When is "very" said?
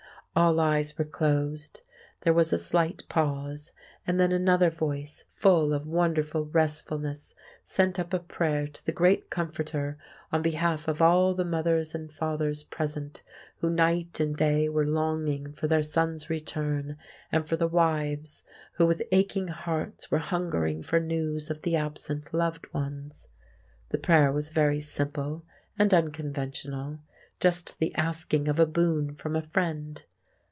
24.49-24.79